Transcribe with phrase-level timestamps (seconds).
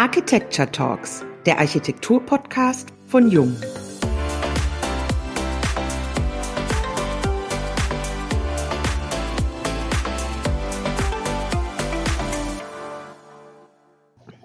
[0.00, 3.54] Architecture Talks, der Architektur-Podcast von Jung.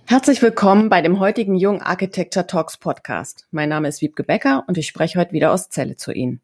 [0.04, 3.48] Herzlich willkommen bei dem heutigen Jung Architecture Talks Podcast.
[3.52, 6.42] Mein Name ist Wiebke Becker und ich spreche heute wieder aus Celle zu Ihnen.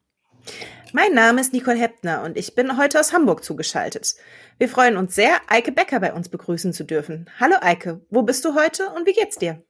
[0.93, 4.13] Mein Name ist Nicole Heppner und ich bin heute aus Hamburg zugeschaltet.
[4.57, 7.29] Wir freuen uns sehr, Eike Becker bei uns begrüßen zu dürfen.
[7.39, 9.61] Hallo Eike, wo bist du heute und wie geht's dir?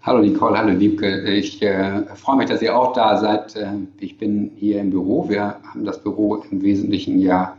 [0.00, 1.28] Hallo Nicole, hallo Wiebke.
[1.28, 3.54] Ich äh, freue mich, dass ihr auch da seid.
[3.54, 5.28] Äh, ich bin hier im Büro.
[5.28, 7.58] Wir haben das Büro im Wesentlichen ja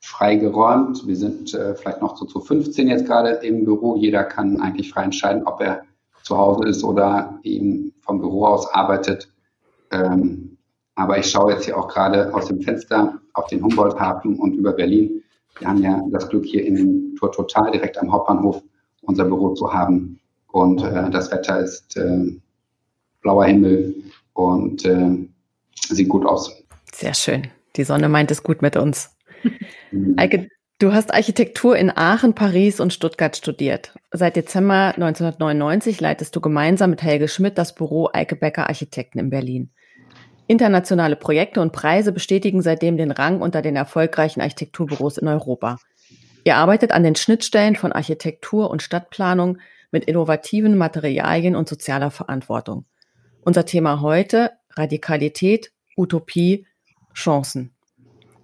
[0.00, 1.06] freigeräumt.
[1.06, 3.96] Wir sind äh, vielleicht noch so zu 15 jetzt gerade im Büro.
[3.96, 5.84] Jeder kann eigentlich frei entscheiden, ob er
[6.22, 9.30] zu Hause ist oder eben vom Büro aus arbeitet.
[9.90, 10.55] Ähm,
[10.96, 14.72] aber ich schaue jetzt hier auch gerade aus dem Fenster auf den Humboldt-Hafen und über
[14.72, 15.22] Berlin.
[15.58, 18.62] Wir haben ja das Glück, hier in Tour Total direkt am Hauptbahnhof
[19.02, 20.18] unser Büro zu haben.
[20.48, 22.32] Und äh, das Wetter ist äh,
[23.20, 23.94] blauer Himmel
[24.32, 25.28] und äh,
[25.88, 26.62] sieht gut aus.
[26.92, 27.48] Sehr schön.
[27.76, 29.14] Die Sonne meint es gut mit uns.
[30.16, 33.94] Eike, du hast Architektur in Aachen, Paris und Stuttgart studiert.
[34.12, 39.28] Seit Dezember 1999 leitest du gemeinsam mit Helge Schmidt das Büro Eike Becker Architekten in
[39.28, 39.70] Berlin.
[40.48, 45.78] Internationale Projekte und Preise bestätigen seitdem den Rang unter den erfolgreichen Architekturbüros in Europa.
[46.44, 49.58] Ihr arbeitet an den Schnittstellen von Architektur und Stadtplanung
[49.90, 52.84] mit innovativen Materialien und sozialer Verantwortung.
[53.42, 56.66] Unser Thema heute Radikalität, Utopie,
[57.14, 57.74] Chancen.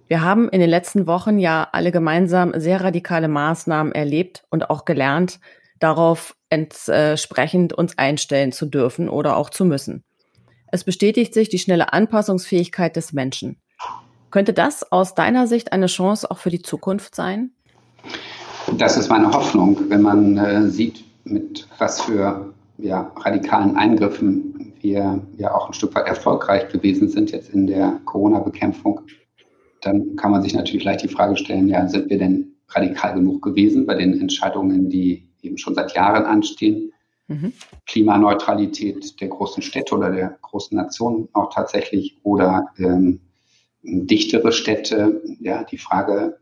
[0.07, 4.83] Wir haben in den letzten Wochen ja alle gemeinsam sehr radikale Maßnahmen erlebt und auch
[4.83, 5.39] gelernt,
[5.79, 10.03] darauf entsprechend uns einstellen zu dürfen oder auch zu müssen.
[10.73, 13.57] Es bestätigt sich die schnelle Anpassungsfähigkeit des Menschen.
[14.31, 17.51] Könnte das aus deiner Sicht eine Chance auch für die Zukunft sein?
[18.79, 25.21] Das ist meine Hoffnung, wenn man äh, sieht, mit was für ja, radikalen Eingriffen wir
[25.37, 29.01] ja auch ein Stück weit erfolgreich gewesen sind jetzt in der Corona-Bekämpfung,
[29.81, 33.43] dann kann man sich natürlich leicht die Frage stellen, ja, sind wir denn radikal genug
[33.43, 36.92] gewesen bei den Entscheidungen, die eben schon seit Jahren anstehen?
[37.33, 37.53] Mhm.
[37.87, 43.19] Klimaneutralität der großen Städte oder der großen Nationen auch tatsächlich oder ähm,
[43.81, 45.21] dichtere Städte.
[45.39, 46.37] Ja, die Frage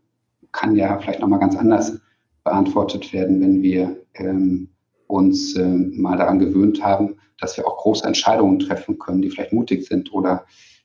[0.52, 1.98] kann ja vielleicht nochmal ganz anders
[2.44, 4.68] beantwortet werden, wenn wir ähm,
[5.06, 9.52] uns äh, mal daran gewöhnt haben, dass wir auch große Entscheidungen treffen können, die vielleicht
[9.52, 10.12] mutig sind.
[10.12, 10.44] Oder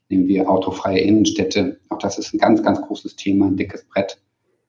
[0.09, 1.79] nehmen wir autofreie Innenstädte.
[1.89, 4.21] Auch das ist ein ganz, ganz großes Thema, ein dickes Brett.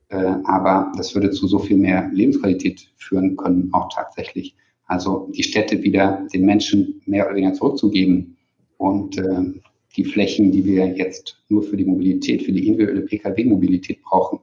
[0.08, 4.56] Äh, aber das würde zu so viel mehr Lebensqualität führen können, auch tatsächlich.
[4.88, 8.36] Also die Städte wieder den Menschen mehr oder weniger zurückzugeben
[8.78, 9.52] und äh,
[9.96, 14.40] die Flächen, die wir jetzt nur für die Mobilität, für die individuelle Pkw-Mobilität brauchen,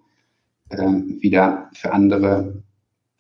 [0.69, 0.77] äh,
[1.19, 2.63] wieder für andere,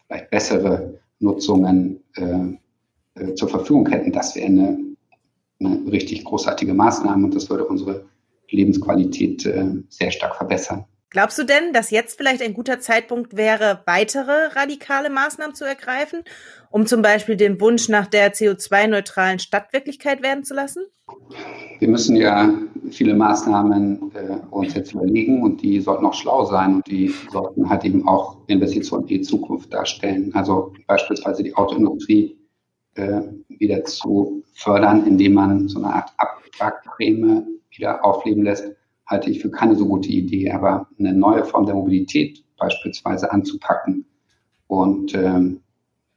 [0.07, 4.11] vielleicht bessere Nutzungen äh, äh, zur Verfügung hätten.
[4.11, 4.77] Das wäre eine,
[5.59, 8.05] eine richtig großartige Maßnahme und das würde unsere
[8.49, 10.85] Lebensqualität äh, sehr stark verbessern.
[11.15, 16.23] Glaubst du denn, dass jetzt vielleicht ein guter Zeitpunkt wäre, weitere radikale Maßnahmen zu ergreifen,
[16.75, 20.83] um zum Beispiel den Wunsch nach der CO2-neutralen Stadt Wirklichkeit werden zu lassen?
[21.79, 22.53] Wir müssen ja
[22.91, 27.69] viele Maßnahmen äh, uns jetzt überlegen und die sollten auch schlau sein und die sollten
[27.69, 30.31] halt eben auch Investitionen in die Zukunft darstellen.
[30.33, 32.37] Also beispielsweise die Autoindustrie
[32.95, 38.65] äh, wieder zu fördern, indem man so eine Art Abwrackprämie wieder aufleben lässt
[39.05, 44.05] halte ich für keine so gute Idee, aber eine neue Form der Mobilität beispielsweise anzupacken
[44.67, 45.61] und ähm,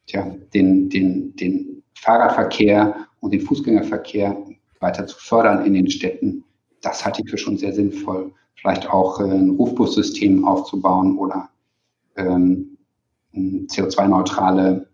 [0.08, 4.36] tja, den, den, den Fahrradverkehr und den Fußgängerverkehr
[4.80, 6.44] weiter zu fördern in den Städten,
[6.82, 8.32] das halte ich für schon sehr sinnvoll.
[8.56, 11.48] Vielleicht auch äh, ein Rufbussystem aufzubauen oder
[12.16, 12.76] ähm,
[13.34, 14.88] CO2-neutrale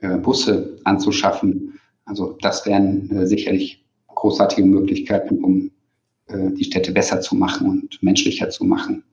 [0.00, 1.78] äh, Busse anzuschaffen.
[2.04, 5.70] Also das wären äh, sicherlich großartige Möglichkeiten, um
[6.26, 9.04] äh, die Städte besser zu machen und menschlicher zu machen.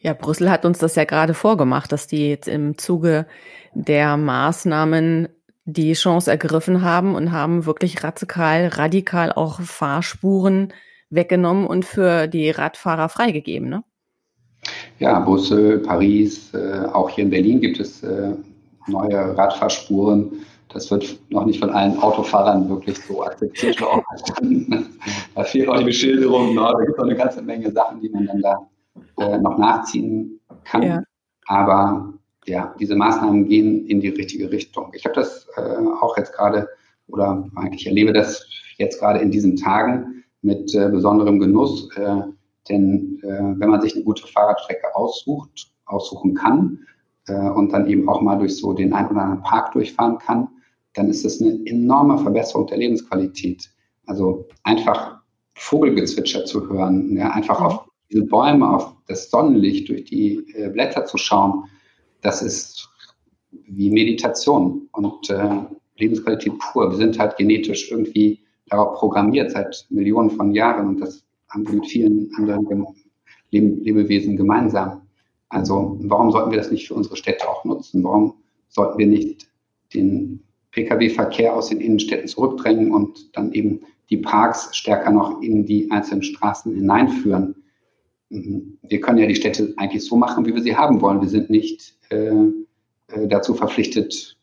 [0.00, 3.26] Ja, Brüssel hat uns das ja gerade vorgemacht, dass die jetzt im Zuge
[3.74, 5.28] der Maßnahmen
[5.64, 10.72] die Chance ergriffen haben und haben wirklich radikal, radikal auch Fahrspuren
[11.10, 13.84] weggenommen und für die Radfahrer freigegeben, ne?
[14.98, 18.32] Ja, Brüssel, Paris, äh, auch hier in Berlin gibt es äh,
[18.86, 23.80] neue Radfahrspuren das wird noch nicht von allen Autofahrern wirklich so akzeptiert.
[25.34, 26.54] da fehlt auch die Beschilderung.
[26.54, 26.60] Ne?
[26.60, 28.68] Da gibt es noch eine ganze Menge Sachen, die man dann da
[29.18, 30.82] äh, noch nachziehen kann.
[30.82, 31.02] Ja.
[31.46, 32.14] Aber
[32.46, 34.92] ja, diese Maßnahmen gehen in die richtige Richtung.
[34.94, 35.60] Ich habe das äh,
[36.00, 36.68] auch jetzt gerade
[37.08, 38.46] oder eigentlich erlebe das
[38.78, 41.88] jetzt gerade in diesen Tagen mit äh, besonderem Genuss.
[41.96, 42.22] Äh,
[42.68, 46.86] denn äh, wenn man sich eine gute Fahrradstrecke aussucht, aussuchen kann,
[47.54, 50.48] und dann eben auch mal durch so den ein oder anderen Park durchfahren kann,
[50.94, 53.70] dann ist das eine enorme Verbesserung der Lebensqualität.
[54.06, 55.20] Also einfach
[55.54, 61.04] Vogelgezwitscher zu hören, ja, einfach auf diese Bäume, auf das Sonnenlicht durch die äh, Blätter
[61.04, 61.64] zu schauen,
[62.22, 62.88] das ist
[63.50, 65.60] wie Meditation und äh,
[65.96, 66.90] Lebensqualität pur.
[66.90, 71.74] Wir sind halt genetisch irgendwie darauf programmiert seit Millionen von Jahren und das haben wir
[71.74, 72.86] mit vielen anderen
[73.50, 75.02] Lebewesen gemeinsam.
[75.48, 78.04] Also warum sollten wir das nicht für unsere Städte auch nutzen?
[78.04, 78.34] Warum
[78.68, 79.48] sollten wir nicht
[79.92, 85.90] den Pkw-Verkehr aus den Innenstädten zurückdrängen und dann eben die Parks stärker noch in die
[85.90, 87.56] einzelnen Straßen hineinführen?
[88.30, 88.78] Mhm.
[88.82, 91.20] Wir können ja die Städte eigentlich so machen, wie wir sie haben wollen.
[91.20, 92.30] Wir sind nicht äh,
[93.08, 94.36] äh, dazu verpflichtet,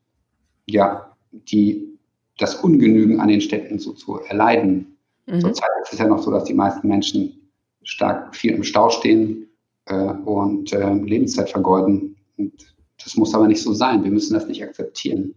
[0.65, 1.97] ja, die,
[2.37, 4.97] das Ungenügen an den Städten so zu erleiden.
[5.25, 5.41] Mhm.
[5.41, 7.49] Zurzeit ist es ja noch so, dass die meisten Menschen
[7.83, 9.47] stark viel im Stau stehen
[9.85, 12.17] äh, und äh, Lebenszeit vergeuden.
[12.37, 14.03] Und das muss aber nicht so sein.
[14.03, 15.33] Wir müssen das nicht akzeptieren.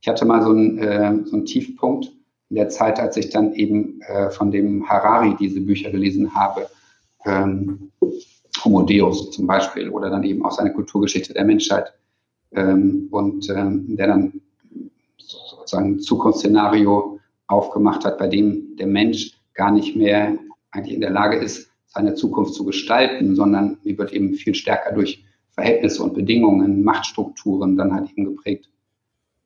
[0.00, 2.12] Ich hatte mal so einen, äh, so einen Tiefpunkt
[2.50, 6.68] in der Zeit, als ich dann eben äh, von dem Harari diese Bücher gelesen habe.
[7.24, 7.90] Ähm,
[8.64, 11.92] Homo Deus zum Beispiel oder dann eben auch seine Kulturgeschichte der Menschheit.
[12.52, 14.40] Ähm, und ähm, der dann
[15.18, 20.38] sozusagen ein Zukunftsszenario aufgemacht hat, bei dem der Mensch gar nicht mehr
[20.70, 24.94] eigentlich in der Lage ist, seine Zukunft zu gestalten, sondern die wird eben viel stärker
[24.94, 28.70] durch Verhältnisse und Bedingungen, Machtstrukturen dann halt eben geprägt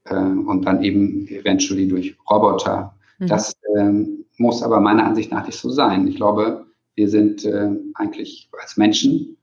[0.05, 2.95] äh, und dann eben eventuell durch Roboter.
[3.19, 3.27] Mhm.
[3.27, 6.07] Das ähm, muss aber meiner Ansicht nach nicht so sein.
[6.07, 9.37] Ich glaube, wir sind äh, eigentlich als Menschen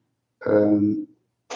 [0.46, 1.08] ähm,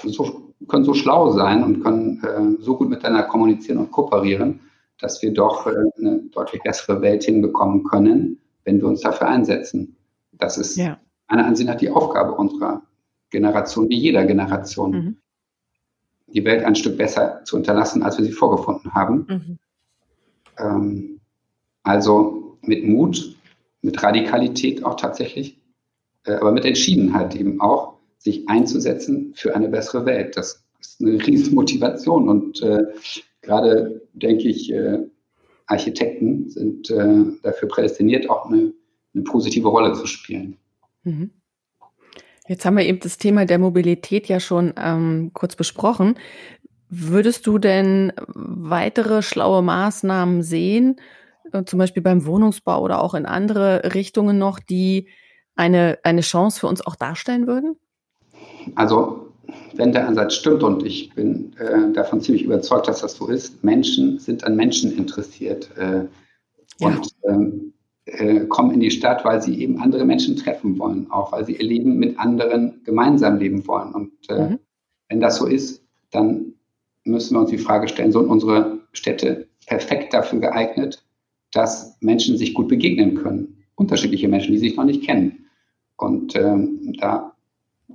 [0.03, 4.59] so, können so schlau sein und können äh, so gut miteinander kommunizieren und kooperieren,
[4.99, 9.95] dass wir doch äh, eine deutlich bessere Welt hinbekommen können, wenn wir uns dafür einsetzen.
[10.31, 10.99] Das ist ja.
[11.29, 12.81] meiner Ansicht nach die Aufgabe unserer
[13.29, 15.17] Generation, wie jeder Generation, mhm.
[16.27, 19.27] die Welt ein Stück besser zu unterlassen, als wir sie vorgefunden haben.
[19.29, 19.59] Mhm.
[20.57, 21.19] Ähm,
[21.83, 23.35] also mit Mut,
[23.81, 25.59] mit Radikalität auch tatsächlich,
[26.31, 30.37] aber mit Entschiedenheit eben auch, sich einzusetzen für eine bessere Welt.
[30.37, 32.83] Das ist eine riesen Motivation und äh,
[33.41, 34.99] gerade denke ich, äh,
[35.67, 38.73] Architekten sind äh, dafür prädestiniert, auch eine,
[39.13, 40.57] eine, positive Rolle zu spielen.
[41.03, 41.31] Mhm.
[42.47, 46.15] Jetzt haben wir eben das Thema der Mobilität ja schon ähm, kurz besprochen.
[46.89, 50.97] Würdest du denn weitere schlaue Maßnahmen sehen,
[51.53, 55.07] äh, zum Beispiel beim Wohnungsbau oder auch in andere Richtungen noch, die
[55.55, 57.75] eine, eine Chance für uns auch darstellen würden?
[58.75, 59.33] Also
[59.75, 63.63] wenn der Ansatz stimmt und ich bin äh, davon ziemlich überzeugt, dass das so ist,
[63.63, 66.05] Menschen sind an Menschen interessiert äh,
[66.79, 66.87] ja.
[66.87, 67.73] und ähm,
[68.05, 71.55] äh, kommen in die Stadt, weil sie eben andere Menschen treffen wollen, auch weil sie
[71.55, 73.93] ihr Leben mit anderen gemeinsam leben wollen.
[73.93, 74.59] Und äh, mhm.
[75.09, 76.53] wenn das so ist, dann
[77.05, 81.03] müssen wir uns die Frage stellen, sind unsere Städte perfekt dafür geeignet,
[81.51, 85.42] dass Menschen sich gut begegnen können, unterschiedliche Menschen, die sich noch nicht kennen.
[86.03, 87.33] Und ähm, da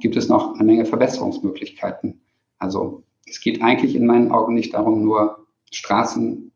[0.01, 2.23] gibt es noch eine Menge Verbesserungsmöglichkeiten.
[2.59, 6.51] Also es geht eigentlich in meinen Augen nicht darum, nur Straßen,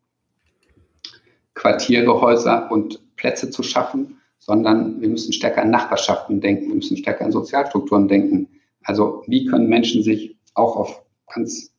[1.53, 6.97] Quartiere, Häuser und Plätze zu schaffen, sondern wir müssen stärker an Nachbarschaften denken, wir müssen
[6.97, 8.49] stärker an Sozialstrukturen denken.
[8.83, 11.71] Also wie können Menschen sich auch auf ganz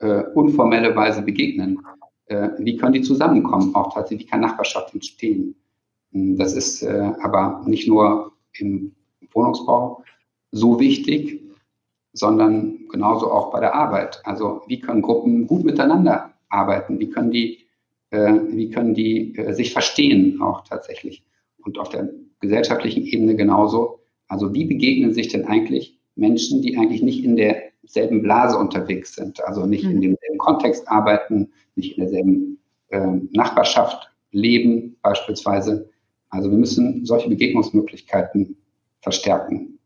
[0.00, 1.78] äh, unformelle Weise begegnen?
[2.26, 3.72] Äh, wie können die zusammenkommen?
[3.76, 5.54] Auch tatsächlich kann Nachbarschaft entstehen.
[6.10, 8.95] Das ist äh, aber nicht nur im
[9.36, 10.02] Wohnungsbau,
[10.50, 11.42] so wichtig,
[12.12, 14.20] sondern genauso auch bei der Arbeit.
[14.24, 16.98] Also wie können Gruppen gut miteinander arbeiten?
[16.98, 17.66] Wie können die,
[18.10, 21.22] äh, wie können die äh, sich verstehen auch tatsächlich?
[21.62, 22.08] Und auf der
[22.40, 24.00] gesellschaftlichen Ebene genauso.
[24.28, 29.44] Also wie begegnen sich denn eigentlich Menschen, die eigentlich nicht in derselben Blase unterwegs sind,
[29.44, 29.90] also nicht mhm.
[29.90, 35.90] in demselben Kontext arbeiten, nicht in derselben äh, Nachbarschaft leben beispielsweise.
[36.30, 38.56] Also wir müssen solche Begegnungsmöglichkeiten
[39.06, 39.78] verstärken.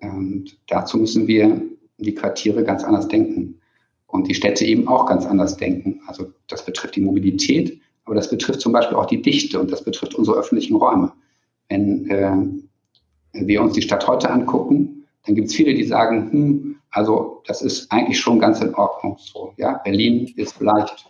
[0.00, 1.62] Und dazu müssen wir
[1.98, 3.60] die Quartiere ganz anders denken
[4.08, 6.00] und die Städte eben auch ganz anders denken.
[6.08, 9.84] Also das betrifft die Mobilität, aber das betrifft zum Beispiel auch die Dichte und das
[9.84, 11.12] betrifft unsere öffentlichen Räume.
[11.68, 16.76] Wenn äh, wir uns die Stadt heute angucken, dann gibt es viele, die sagen, hm,
[16.90, 19.52] also das ist eigentlich schon ganz in Ordnung so.
[19.58, 21.06] Ja, Berlin ist vielleicht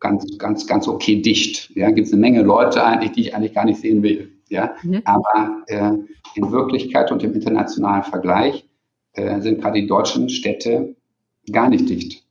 [0.00, 1.70] ganz, ganz, ganz okay dicht.
[1.76, 4.32] Ja, gibt es eine Menge Leute eigentlich, die ich eigentlich gar nicht sehen will.
[4.50, 5.00] Ja, mhm.
[5.04, 5.92] aber äh,
[6.34, 8.68] in Wirklichkeit und im internationalen Vergleich
[9.12, 10.96] äh, sind gerade die deutschen Städte
[11.50, 12.24] gar nicht dicht.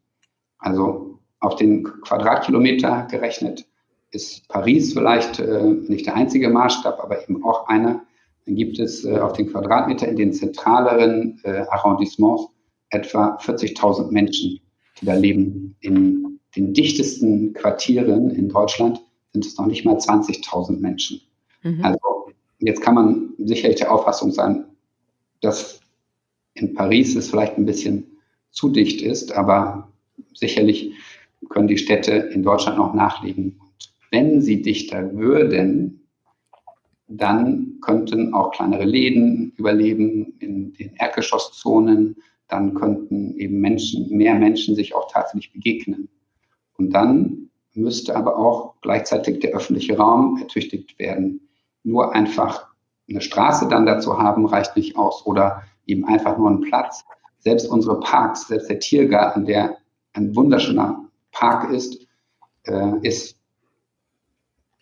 [0.60, 3.66] Also auf den Quadratkilometer gerechnet
[4.12, 8.02] ist Paris vielleicht äh, nicht der einzige Maßstab, aber eben auch einer.
[8.46, 12.48] Dann gibt es äh, auf den Quadratmeter in den zentraleren äh, Arrondissements
[12.90, 14.60] etwa 40.000 Menschen.
[15.00, 15.76] die da leben.
[15.80, 21.22] In den dichtesten Quartieren in Deutschland sind es noch nicht mal 20.000 Menschen.
[21.63, 21.84] Mhm.
[21.84, 24.66] Also jetzt kann man sicherlich der Auffassung sein,
[25.42, 25.82] dass
[26.54, 28.06] in Paris es vielleicht ein bisschen
[28.51, 29.89] zu dicht ist, aber
[30.34, 30.94] sicherlich
[31.50, 33.60] können die Städte in Deutschland noch nachlegen.
[33.60, 36.01] Und wenn sie dichter würden,
[37.08, 44.75] dann könnten auch kleinere Läden überleben in den Erdgeschosszonen, dann könnten eben Menschen, mehr Menschen
[44.75, 46.10] sich auch tatsächlich begegnen.
[46.78, 51.49] Und dann müsste aber auch gleichzeitig der öffentliche Raum ertüchtigt werden.
[51.89, 52.67] Nur einfach
[53.10, 55.25] eine Straße dann dazu haben, reicht nicht aus.
[55.25, 57.03] Oder eben einfach nur einen Platz.
[57.39, 59.77] Selbst unsere Parks, selbst der Tiergarten, der
[60.13, 62.05] ein wunderschöner Park ist,
[62.63, 63.38] äh, ist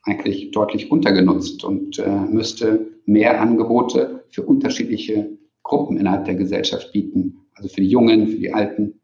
[0.03, 7.45] eigentlich deutlich untergenutzt und äh, müsste mehr Angebote für unterschiedliche Gruppen innerhalb der Gesellschaft bieten.
[7.55, 8.99] Also für die Jungen, für die Alten.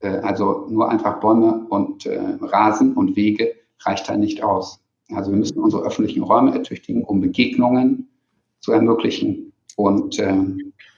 [0.00, 4.80] Äh, also nur einfach Bäume und äh, Rasen und Wege reicht da nicht aus.
[5.12, 8.08] Also wir müssen unsere öffentlichen Räume ertüchtigen, um Begegnungen
[8.60, 10.34] zu ermöglichen und äh,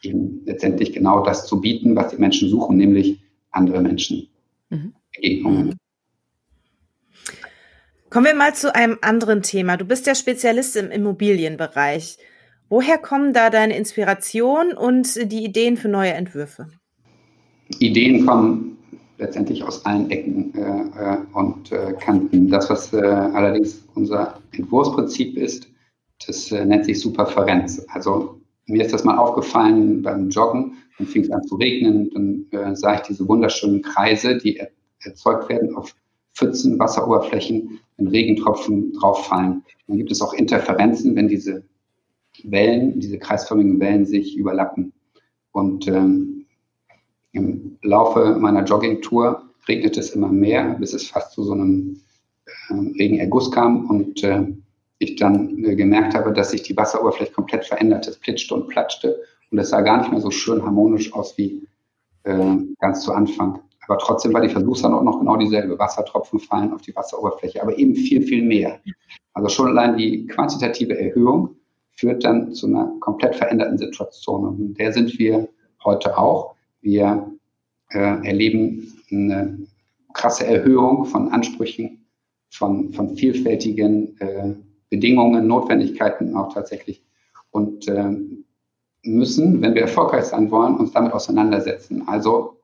[0.03, 4.29] eben letztendlich genau das zu bieten, was die Menschen suchen, nämlich andere Menschen.
[4.71, 4.95] Mhm.
[5.15, 5.77] Begegnungen.
[8.09, 9.77] Kommen wir mal zu einem anderen Thema.
[9.77, 12.19] Du bist ja Spezialist im Immobilienbereich.
[12.69, 16.69] Woher kommen da deine Inspiration und die Ideen für neue Entwürfe?
[17.79, 18.79] Ideen kommen
[19.21, 22.49] letztendlich aus allen Ecken äh, und äh, Kanten.
[22.49, 25.69] Das, was äh, allerdings unser Entwurfsprinzip ist,
[26.27, 27.85] das äh, nennt sich Superferenz.
[27.93, 32.47] Also mir ist das mal aufgefallen beim Joggen, dann fing es an zu regnen, dann
[32.51, 34.71] äh, sah ich diese wunderschönen Kreise, die er,
[35.03, 35.95] erzeugt werden auf
[36.35, 39.63] Pfützen, Wasseroberflächen, wenn Regentropfen drauffallen.
[39.87, 41.65] Dann gibt es auch Interferenzen, wenn diese
[42.45, 44.93] Wellen, diese kreisförmigen Wellen sich überlappen.
[45.53, 46.40] Und ähm,
[47.33, 52.01] im Laufe meiner Joggingtour regnet es immer mehr, bis es fast zu so einem
[52.47, 54.47] äh, Regenerguss kam und äh,
[54.99, 58.07] ich dann äh, gemerkt habe, dass sich die Wasseroberfläche komplett verändert.
[58.07, 59.21] Es plitschte und platschte
[59.51, 61.67] und es sah gar nicht mehr so schön harmonisch aus wie
[62.25, 63.61] äh, ganz zu Anfang.
[63.87, 65.79] Aber trotzdem war die Versuchsanordnung noch genau dieselbe.
[65.79, 68.81] Wassertropfen fallen auf die Wasseroberfläche, aber eben viel, viel mehr.
[69.33, 71.57] Also schon allein die quantitative Erhöhung
[71.97, 74.47] führt dann zu einer komplett veränderten Situation.
[74.47, 75.49] Und in der sind wir
[75.85, 76.55] heute auch.
[76.81, 77.33] Wir
[77.91, 79.59] äh, erleben eine
[80.13, 82.07] krasse Erhöhung von Ansprüchen,
[82.51, 84.55] von, von vielfältigen äh,
[84.89, 87.03] Bedingungen, Notwendigkeiten auch tatsächlich.
[87.51, 88.17] Und äh,
[89.03, 92.07] müssen, wenn wir erfolgreich sein wollen, uns damit auseinandersetzen.
[92.07, 92.57] Also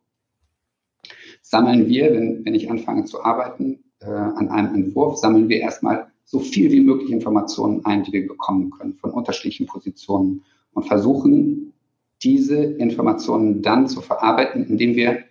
[1.42, 6.08] sammeln wir, wenn, wenn ich anfange zu arbeiten äh, an einem Entwurf, sammeln wir erstmal
[6.24, 10.42] so viel wie möglich Informationen ein, die wir bekommen können von unterschiedlichen Positionen
[10.72, 11.65] und versuchen,
[12.22, 15.24] diese Informationen dann zu verarbeiten, indem wir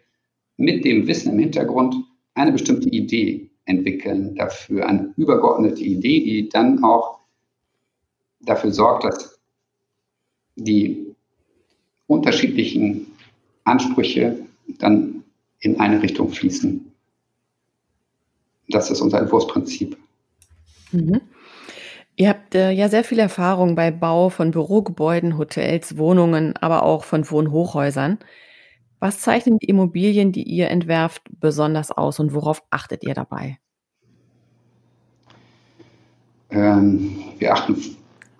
[0.57, 1.95] mit dem Wissen im Hintergrund
[2.33, 7.19] eine bestimmte Idee entwickeln dafür, eine übergeordnete Idee, die dann auch
[8.41, 9.39] dafür sorgt, dass
[10.55, 11.15] die
[12.07, 13.07] unterschiedlichen
[13.63, 14.45] Ansprüche
[14.79, 15.23] dann
[15.59, 16.91] in eine Richtung fließen.
[18.69, 19.97] Das ist unser Entwurfsprinzip.
[20.91, 21.21] Mhm.
[22.17, 27.03] Ihr habt äh, ja sehr viel Erfahrung bei Bau von Bürogebäuden, Hotels, Wohnungen, aber auch
[27.03, 28.19] von Wohnhochhäusern.
[28.99, 33.59] Was zeichnen die Immobilien, die ihr entwerft, besonders aus und worauf achtet ihr dabei?
[36.51, 37.75] Ähm, wir achten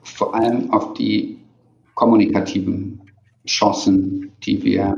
[0.03, 1.38] vor allem auf die
[1.96, 3.01] kommunikativen
[3.46, 4.96] Chancen, die wir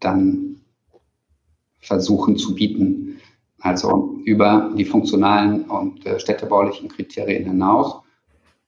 [0.00, 0.56] dann
[1.78, 3.20] versuchen zu bieten.
[3.60, 8.02] Also über die funktionalen und äh, städtebaulichen Kriterien hinaus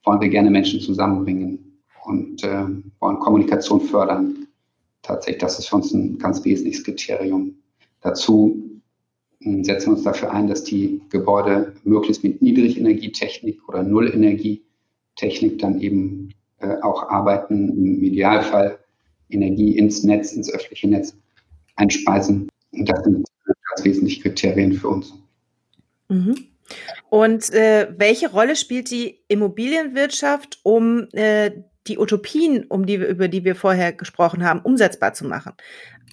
[0.08, 2.64] wollen wir gerne Menschen zusammenbringen und äh,
[2.98, 4.46] wollen Kommunikation fördern.
[5.02, 7.54] Tatsächlich, das ist für uns ein ganz wesentliches Kriterium.
[8.00, 8.80] Dazu
[9.42, 15.78] hm, setzen wir uns dafür ein, dass die Gebäude möglichst mit Niedrigenergietechnik oder Nullenergietechnik dann
[15.78, 18.78] eben äh, auch arbeiten, im Idealfall
[19.28, 21.14] Energie ins Netz, ins öffentliche Netz
[21.76, 22.48] einspeisen.
[22.72, 25.12] Und das sind ganz wesentliche Kriterien für uns.
[26.08, 26.34] Mhm.
[27.10, 31.50] Und äh, welche Rolle spielt die Immobilienwirtschaft, um äh,
[31.87, 35.52] die Utopien, um die, über die wir vorher gesprochen haben, umsetzbar zu machen?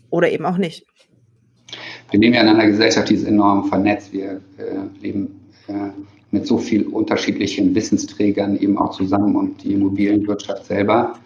[0.09, 0.85] Oder eben auch nicht?
[2.12, 4.13] Wir leben ja in einer Gesellschaft, die ist enorm vernetzt.
[4.13, 5.89] Wir äh, leben äh,
[6.31, 11.19] mit so vielen unterschiedlichen Wissensträgern eben auch zusammen und die Immobilienwirtschaft selber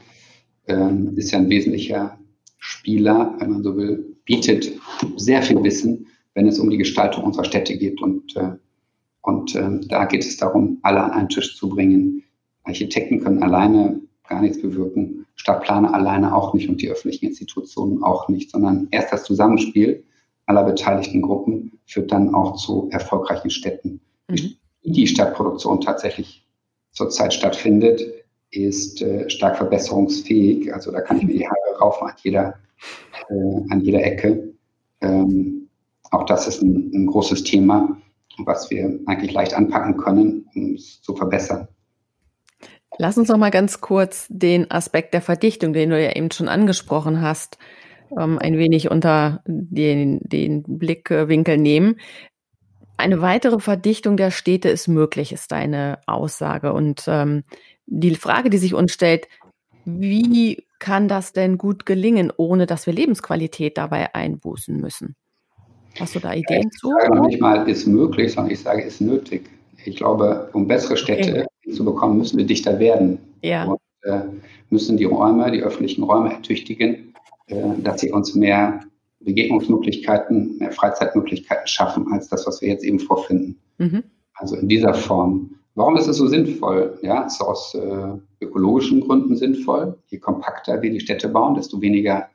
[0.67, 2.17] ähm, ist ja ein wesentlicher
[2.59, 4.71] Spieler, wenn man so will, bietet
[5.17, 8.01] sehr viel Wissen, wenn es um die Gestaltung unserer Städte geht.
[8.01, 8.51] Und, äh,
[9.29, 12.23] und äh, da geht es darum, alle an einen Tisch zu bringen.
[12.63, 18.27] Architekten können alleine gar nichts bewirken, Stadtplaner alleine auch nicht und die öffentlichen Institutionen auch
[18.29, 20.03] nicht, sondern erst das Zusammenspiel
[20.45, 24.01] aller beteiligten Gruppen führt dann auch zu erfolgreichen Städten.
[24.27, 24.55] Mhm.
[24.81, 26.45] Wie die Stadtproduktion tatsächlich
[26.91, 28.01] zurzeit stattfindet,
[28.51, 30.73] ist äh, stark verbesserungsfähig.
[30.73, 32.55] Also da kann ich mir die Haare raufen an jeder,
[33.29, 34.53] äh, an jeder Ecke.
[35.01, 35.67] Ähm,
[36.11, 38.01] auch das ist ein, ein, großes Thema,
[38.45, 41.67] was wir eigentlich leicht anpacken können, um es zu verbessern.
[42.97, 46.49] Lass uns noch mal ganz kurz den Aspekt der Verdichtung, den du ja eben schon
[46.49, 47.57] angesprochen hast,
[48.17, 51.95] ähm, ein wenig unter den, den Blickwinkel nehmen.
[52.97, 56.73] Eine weitere Verdichtung der Städte ist möglich, ist deine Aussage.
[56.73, 57.43] Und ähm,
[57.85, 59.27] die Frage, die sich uns stellt,
[59.85, 65.15] wie kann das denn gut gelingen, ohne dass wir Lebensqualität dabei einbußen müssen?
[65.99, 66.89] Hast du da Ideen ich zu?
[66.89, 69.49] Ich sage noch nicht mal, ist möglich, sondern ich sage, ist nötig.
[69.85, 71.71] Ich glaube, um bessere Städte okay.
[71.73, 73.19] zu bekommen, müssen wir dichter werden.
[73.41, 73.65] Ja.
[73.65, 74.21] Und äh,
[74.69, 77.13] müssen die Räume, die öffentlichen Räume ertüchtigen,
[77.47, 78.81] äh, dass sie uns mehr
[79.21, 83.59] Begegnungsmöglichkeiten, mehr Freizeitmöglichkeiten schaffen, als das, was wir jetzt eben vorfinden.
[83.77, 84.03] Mhm.
[84.35, 85.55] Also in dieser Form.
[85.75, 86.97] Warum ist es so sinnvoll?
[87.01, 89.97] Ja, es ist aus äh, ökologischen Gründen sinnvoll.
[90.07, 92.27] Je kompakter wir die Städte bauen, desto weniger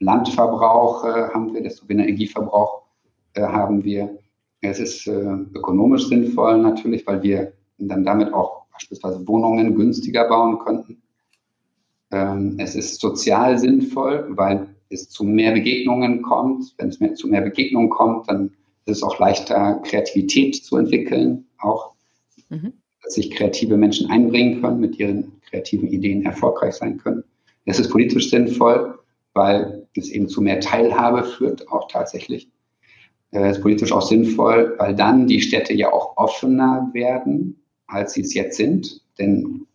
[0.00, 2.81] Landverbrauch äh, haben wir, desto weniger Energieverbrauch
[3.40, 4.18] haben wir.
[4.60, 10.58] Es ist äh, ökonomisch sinnvoll natürlich, weil wir dann damit auch beispielsweise Wohnungen günstiger bauen
[10.58, 11.02] könnten.
[12.10, 16.74] Ähm, es ist sozial sinnvoll, weil es zu mehr Begegnungen kommt.
[16.78, 18.52] Wenn es mehr, zu mehr Begegnungen kommt, dann
[18.84, 21.94] ist es auch leichter, Kreativität zu entwickeln, auch
[22.50, 22.72] mhm.
[23.02, 27.24] dass sich kreative Menschen einbringen können, mit ihren kreativen Ideen erfolgreich sein können.
[27.64, 28.98] Es ist politisch sinnvoll,
[29.34, 32.50] weil es eben zu mehr Teilhabe führt, auch tatsächlich.
[33.32, 38.20] Es ist politisch auch sinnvoll, weil dann die Städte ja auch offener werden, als sie
[38.20, 39.00] es jetzt sind.
[39.18, 39.66] Denn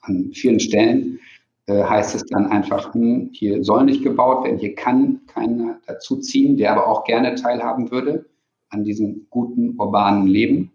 [0.00, 1.20] an vielen Stellen
[1.66, 6.56] äh, heißt es dann einfach, hm, hier soll nicht gebaut werden, hier kann keiner dazuziehen,
[6.56, 8.24] der aber auch gerne teilhaben würde
[8.70, 10.72] an diesem guten urbanen Leben.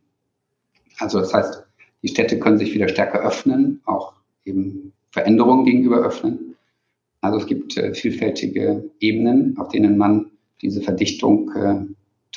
[0.99, 1.63] Also das heißt,
[2.03, 4.13] die Städte können sich wieder stärker öffnen, auch
[4.45, 6.55] eben Veränderungen gegenüber öffnen.
[7.21, 10.29] Also es gibt äh, vielfältige Ebenen, auf denen man
[10.61, 11.85] diese Verdichtung äh,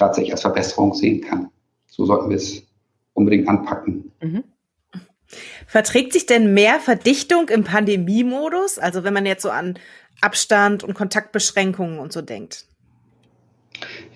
[0.01, 1.51] tatsächlich als Verbesserung sehen kann.
[1.87, 2.63] So sollten wir es
[3.13, 4.11] unbedingt anpacken.
[4.21, 4.45] Mhm.
[5.67, 8.79] Verträgt sich denn mehr Verdichtung im Pandemiemodus?
[8.79, 9.79] Also wenn man jetzt so an
[10.21, 12.67] Abstand und Kontaktbeschränkungen und so denkt.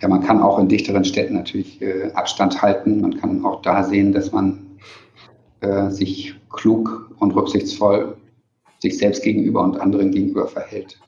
[0.01, 3.01] Ja, man kann auch in dichteren Städten natürlich äh, Abstand halten.
[3.01, 4.79] Man kann auch da sehen, dass man
[5.61, 8.17] äh, sich klug und rücksichtsvoll
[8.81, 10.99] sich selbst gegenüber und anderen gegenüber verhält.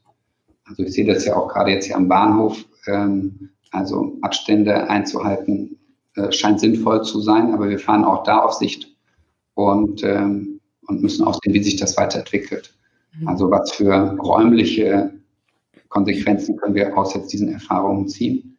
[0.64, 2.64] Also ich sehe das ja auch gerade jetzt hier am Bahnhof.
[2.86, 5.78] Ähm, also Abstände einzuhalten
[6.16, 8.96] äh, scheint sinnvoll zu sein, aber wir fahren auch da auf Sicht
[9.54, 12.74] und, ähm, und müssen auch sehen, wie sich das weiterentwickelt.
[13.18, 13.28] Mhm.
[13.28, 15.12] Also was für räumliche
[15.88, 18.56] Konsequenzen können wir aus jetzt diesen Erfahrungen ziehen.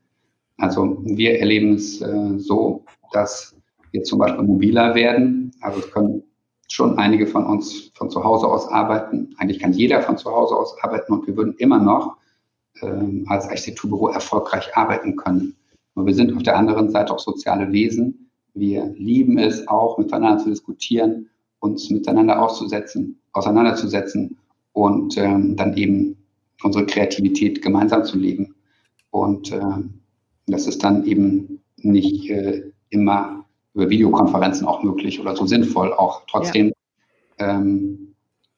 [0.57, 3.55] Also wir erleben es äh, so, dass
[3.91, 5.51] wir zum Beispiel mobiler werden.
[5.61, 6.23] Also es können
[6.67, 9.33] schon einige von uns von zu Hause aus arbeiten.
[9.37, 12.17] Eigentlich kann jeder von zu Hause aus arbeiten und wir würden immer noch
[12.81, 15.55] ähm, als Architekturbüro erfolgreich arbeiten können.
[15.95, 18.27] Und wir sind auf der anderen Seite auch soziale Wesen
[18.59, 24.37] wir lieben es auch, miteinander zu diskutieren, uns miteinander auszusetzen, auseinanderzusetzen
[24.73, 26.17] und ähm, dann eben
[26.63, 28.55] unsere Kreativität gemeinsam zu leben.
[29.11, 29.61] Und äh,
[30.47, 35.93] das ist dann eben nicht äh, immer über Videokonferenzen auch möglich oder so sinnvoll.
[35.93, 36.73] Auch trotzdem,
[37.39, 37.59] ja.
[37.59, 38.15] ähm,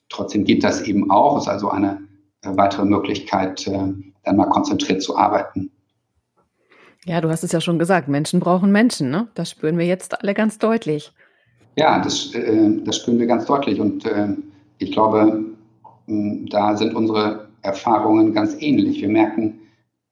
[0.08, 1.38] trotzdem geht das eben auch.
[1.38, 2.09] Ist also eine äh,
[2.44, 5.72] weitere Möglichkeit, äh, dann mal konzentriert zu arbeiten.
[7.06, 9.28] Ja, du hast es ja schon gesagt, Menschen brauchen Menschen, ne?
[9.34, 11.12] Das spüren wir jetzt alle ganz deutlich.
[11.76, 13.80] Ja, das, äh, das spüren wir ganz deutlich.
[13.80, 14.30] Und äh,
[14.80, 15.46] ich glaube,
[16.08, 19.02] äh, da sind unsere Erfahrungen ganz ähnlich.
[19.02, 19.60] Wir merken,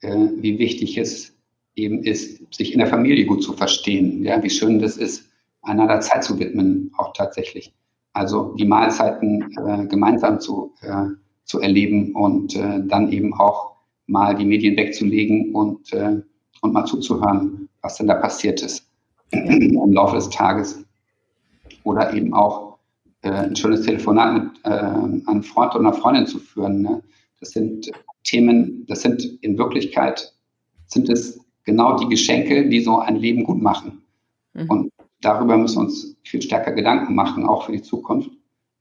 [0.01, 1.35] äh, wie wichtig es
[1.75, 4.23] eben ist, sich in der Familie gut zu verstehen.
[4.23, 5.29] Ja, wie schön das ist,
[5.61, 7.73] einander Zeit zu widmen, auch tatsächlich.
[8.13, 11.05] Also die Mahlzeiten äh, gemeinsam zu, äh,
[11.47, 13.71] zu erleben und dann eben auch
[14.05, 15.91] mal die Medien wegzulegen und
[16.62, 18.88] und mal zuzuhören, was denn da passiert ist
[19.31, 20.83] im Laufe des Tages.
[21.83, 22.77] Oder eben auch
[23.21, 26.81] äh, ein schönes Telefonat mit äh, einem Freund oder einer Freundin zu führen.
[26.81, 27.03] Ne?
[27.39, 27.91] Das sind
[28.23, 30.33] Themen, das sind in Wirklichkeit,
[30.88, 34.01] sind es genau die Geschenke, die so ein Leben gut machen.
[34.53, 34.69] Mhm.
[34.69, 38.31] Und darüber müssen wir uns viel stärker Gedanken machen, auch für die Zukunft.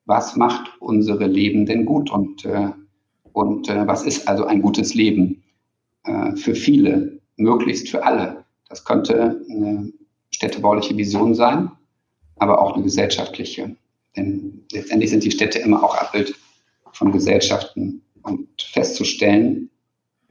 [0.07, 2.71] Was macht unsere Leben denn gut und, äh,
[3.33, 5.43] und äh, was ist also ein gutes Leben
[6.05, 7.17] äh, für viele?
[7.37, 8.45] möglichst für alle.
[8.69, 9.93] Das könnte eine
[10.31, 11.71] städtebauliche Vision sein,
[12.37, 13.77] aber auch eine gesellschaftliche.
[14.17, 16.35] Denn letztendlich sind die Städte immer auch Abbild
[16.93, 19.71] von Gesellschaften und festzustellen,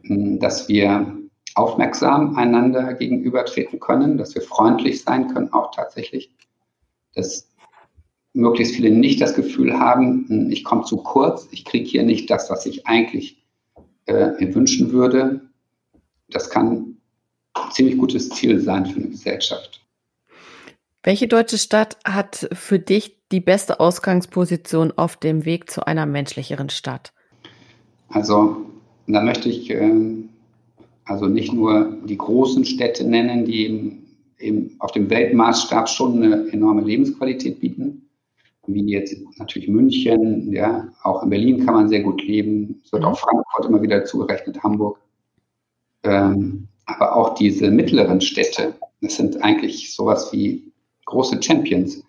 [0.03, 1.17] hm, dass wir
[1.55, 6.29] aufmerksam einander gegenübertreten können, dass wir freundlich sein können, auch tatsächlich,
[7.13, 7.47] dass
[8.35, 12.29] möglichst viele nicht das Gefühl haben, hm, ich komme zu kurz, ich kriege hier nicht
[12.29, 13.43] das, was ich eigentlich
[14.05, 15.41] äh, mir wünschen würde.
[16.29, 16.97] Das kann
[17.53, 19.81] ein ziemlich gutes Ziel sein für eine Gesellschaft.
[21.03, 26.69] Welche deutsche Stadt hat für dich die beste Ausgangsposition auf dem Weg zu einer menschlicheren
[26.69, 27.13] Stadt?
[28.09, 28.57] Also,
[29.07, 29.91] da möchte ich äh,
[31.05, 34.05] also nicht nur die großen Städte nennen, die eben,
[34.39, 38.04] eben auf dem Weltmaßstab schon eine enorme Lebensqualität bieten,
[38.67, 43.03] wie jetzt natürlich München, ja, auch in Berlin kann man sehr gut leben, es wird
[43.03, 43.09] mhm.
[43.09, 44.99] auch Frankfurt immer wieder zugerechnet, Hamburg.
[46.03, 50.71] Ähm, aber auch diese mittleren Städte, das sind eigentlich sowas wie
[51.05, 52.03] große Champions,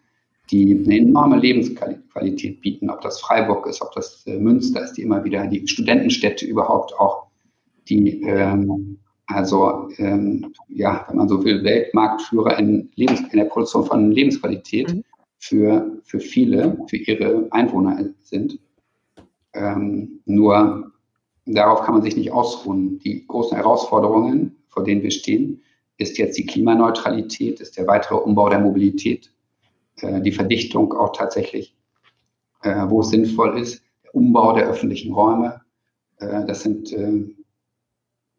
[0.51, 5.03] die eine enorme Lebensqualität bieten, ob das Freiburg ist, ob das äh, Münster ist, die
[5.03, 7.27] immer wieder die Studentenstädte überhaupt auch,
[7.89, 13.85] die ähm, also ähm, ja, wenn man so will, Weltmarktführer in, Lebens in der Produktion
[13.85, 15.05] von Lebensqualität mhm.
[15.47, 18.59] Für, für viele, für ihre Einwohner sind.
[19.55, 20.93] Ähm, nur
[21.47, 22.99] darauf kann man sich nicht ausruhen.
[22.99, 25.63] Die großen Herausforderungen, vor denen wir stehen,
[25.99, 29.33] ist jetzt die Klimaneutralität, ist der weitere Umbau der Mobilität,
[30.01, 31.77] äh, die Verdichtung auch tatsächlich,
[32.63, 35.63] äh, wo es sinnvoll ist, der Umbau der öffentlichen Räume.
[36.19, 36.95] Äh, das sind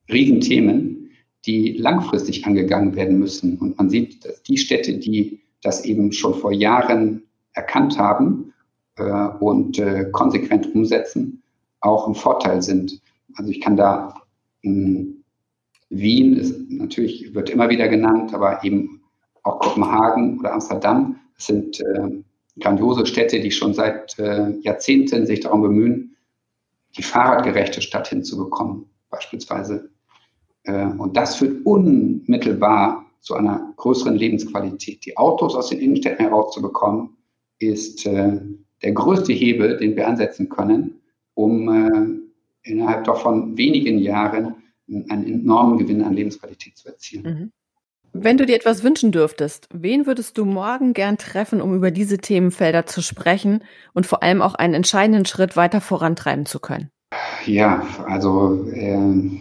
[0.10, 1.12] Riesenthemen,
[1.46, 3.58] die langfristig angegangen werden müssen.
[3.58, 8.54] Und man sieht, dass die Städte, die das eben schon vor Jahren erkannt haben
[9.40, 11.44] und konsequent umsetzen,
[11.82, 13.02] auch im Vorteil sind.
[13.36, 14.16] Also ich kann da
[14.64, 15.24] hm,
[15.90, 19.02] Wien ist natürlich, wird immer wieder genannt, aber eben
[19.44, 21.20] auch Kopenhagen oder Amsterdam.
[21.36, 22.24] Das sind äh,
[22.60, 26.18] grandiose Städte, die schon seit äh, Jahrzehnten sich darum bemühen,
[26.98, 29.90] die fahrradgerechte Stadt hinzubekommen, beispielsweise.
[30.64, 35.06] Äh, und das führt unmittelbar zu einer größeren Lebensqualität.
[35.06, 37.18] Die Autos aus den Innenstädten herauszubekommen,
[37.60, 38.40] ist äh,
[38.84, 41.02] der größte Hebel, den wir ansetzen können,
[41.34, 44.56] um äh, innerhalb doch von wenigen Jahren
[45.10, 47.24] einen enormen Gewinn an Lebensqualität zu erzielen.
[47.24, 47.52] Mhm.
[48.14, 52.18] Wenn du dir etwas wünschen dürftest, wen würdest du morgen gern treffen, um über diese
[52.18, 56.90] Themenfelder zu sprechen und vor allem auch einen entscheidenden Schritt weiter vorantreiben zu können?
[57.46, 59.40] Ja, also äh,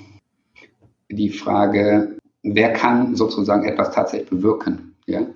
[1.09, 4.97] die Frage, wer kann sozusagen etwas tatsächlich bewirken?
[5.07, 5.27] Ja?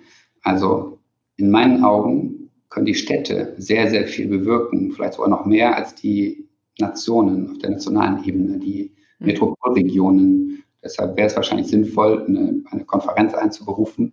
[0.43, 0.99] Also
[1.37, 5.95] in meinen Augen können die Städte sehr, sehr viel bewirken, vielleicht sogar noch mehr als
[5.95, 9.27] die Nationen auf der nationalen Ebene, die Mhm.
[9.27, 10.63] Metropolregionen.
[10.83, 14.13] Deshalb wäre es wahrscheinlich sinnvoll, eine, eine Konferenz einzuberufen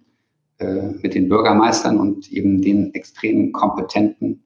[0.59, 4.43] äh, mit den Bürgermeistern und eben den extrem kompetenten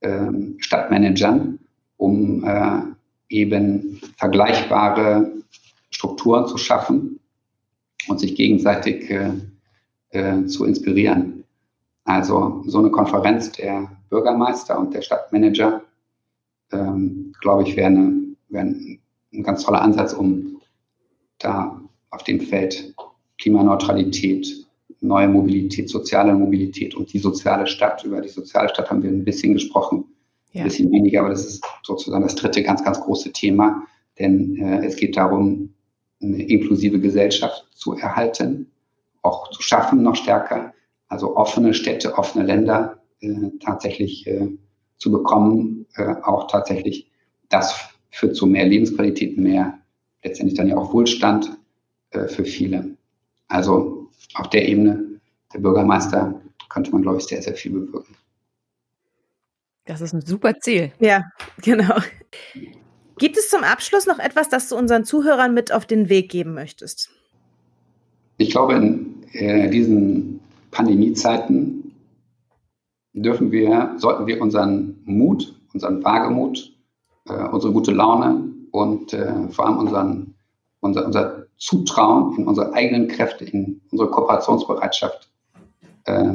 [0.00, 1.60] äh, Stadtmanagern,
[1.96, 2.80] um äh,
[3.28, 5.32] eben vergleichbare
[5.90, 7.20] Strukturen zu schaffen
[8.08, 9.32] und sich gegenseitig äh,
[10.10, 11.44] äh, zu inspirieren.
[12.04, 15.82] Also so eine Konferenz der Bürgermeister und der Stadtmanager,
[16.72, 17.92] ähm, glaube ich, wäre
[18.48, 20.60] wär ein ein ganz toller Ansatz, um
[21.38, 22.94] da auf dem Feld
[23.38, 24.66] Klimaneutralität,
[25.00, 28.04] neue Mobilität, soziale Mobilität und die soziale Stadt.
[28.04, 30.04] Über die soziale Stadt haben wir ein bisschen gesprochen,
[30.52, 30.62] ja.
[30.62, 33.82] ein bisschen weniger, aber das ist sozusagen das dritte ganz, ganz große Thema.
[34.18, 35.70] Denn äh, es geht darum,
[36.22, 38.70] eine inklusive Gesellschaft zu erhalten,
[39.22, 40.72] auch zu schaffen noch stärker.
[41.08, 44.48] Also offene Städte, offene Länder äh, tatsächlich äh,
[44.98, 47.10] zu bekommen, äh, auch tatsächlich
[47.48, 47.78] das
[48.10, 49.78] führt zu mehr Lebensqualität, mehr
[50.22, 51.50] letztendlich dann ja auch Wohlstand
[52.10, 52.96] äh, für viele.
[53.48, 55.20] Also auf der Ebene
[55.52, 58.16] der Bürgermeister könnte man, glaube ich, sehr, sehr viel bewirken.
[59.84, 60.92] Das ist ein super Ziel.
[61.00, 61.24] Ja,
[61.60, 61.96] genau.
[63.18, 66.54] Gibt es zum Abschluss noch etwas, das du unseren Zuhörern mit auf den Weg geben
[66.54, 67.10] möchtest?
[68.38, 71.94] Ich glaube, in äh, diesen Pandemiezeiten
[73.12, 76.72] dürfen wir, sollten wir unseren Mut, unseren Wagemut
[77.28, 80.34] äh, unsere gute Laune und äh, vor allem unseren,
[80.80, 85.28] unser, unser Zutrauen in unsere eigenen Kräfte, in unsere Kooperationsbereitschaft
[86.06, 86.32] äh,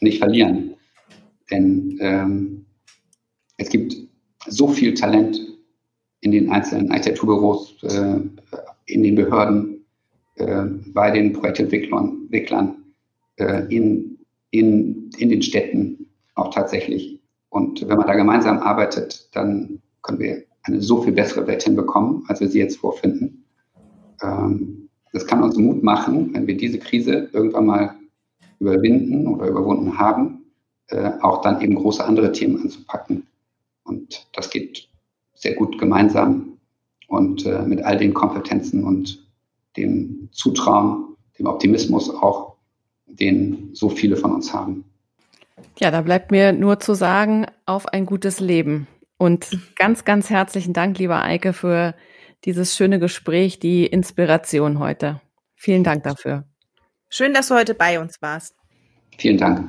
[0.00, 0.74] nicht verlieren.
[1.50, 2.66] Denn ähm,
[3.58, 3.94] es gibt
[4.46, 5.38] so viel Talent
[6.20, 8.20] in den einzelnen Architekturbüros, äh,
[8.86, 9.84] in den Behörden,
[10.36, 12.76] äh, bei den Projektentwicklern, Entwicklern,
[13.36, 14.18] äh, in,
[14.50, 17.20] in, in den Städten auch tatsächlich.
[17.48, 22.24] Und wenn man da gemeinsam arbeitet, dann können wir eine so viel bessere Welt hinbekommen,
[22.28, 23.44] als wir sie jetzt vorfinden.
[24.22, 27.94] Ähm, das kann uns Mut machen, wenn wir diese Krise irgendwann mal
[28.60, 30.44] überwinden oder überwunden haben,
[30.88, 33.26] äh, auch dann eben große andere Themen anzupacken.
[33.84, 34.89] Und das geht
[35.40, 36.58] sehr gut gemeinsam
[37.08, 39.26] und äh, mit all den Kompetenzen und
[39.76, 42.56] dem Zutrauen, dem Optimismus auch,
[43.06, 44.84] den so viele von uns haben.
[45.78, 48.86] Ja, da bleibt mir nur zu sagen, auf ein gutes Leben.
[49.16, 51.94] Und ganz, ganz herzlichen Dank, lieber Eike, für
[52.44, 55.20] dieses schöne Gespräch, die Inspiration heute.
[55.56, 56.44] Vielen Dank dafür.
[57.08, 58.54] Schön, dass du heute bei uns warst.
[59.18, 59.68] Vielen Dank.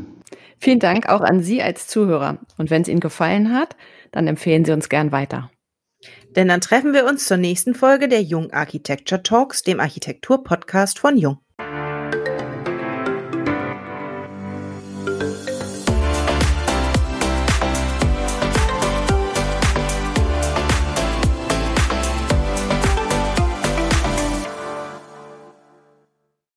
[0.57, 2.39] Vielen Dank auch an Sie als Zuhörer.
[2.57, 3.75] Und wenn es Ihnen gefallen hat,
[4.12, 5.49] dann empfehlen Sie uns gern weiter.
[6.36, 11.17] Denn dann treffen wir uns zur nächsten Folge der Jung Architecture Talks, dem Architektur-Podcast von
[11.17, 11.40] Jung.